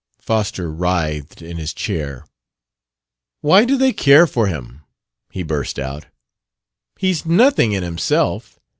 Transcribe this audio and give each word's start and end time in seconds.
Foster 0.19 0.71
writhed 0.71 1.43
in 1.43 1.57
his 1.57 1.75
chair. 1.75 2.25
"Why 3.41 3.65
do 3.65 3.77
they 3.77 3.93
care 3.93 4.25
for 4.25 4.47
him?" 4.47 4.81
he 5.31 5.43
burst 5.43 5.77
out. 5.77 6.07
"He's 6.97 7.23
nothing 7.23 7.73
in 7.73 7.83
himself. 7.83 8.59